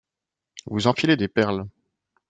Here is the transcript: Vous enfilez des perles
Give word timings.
Vous 0.65 0.87
enfilez 0.87 1.15
des 1.15 1.27
perles 1.27 1.67